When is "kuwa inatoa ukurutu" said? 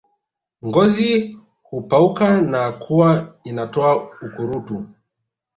2.71-4.85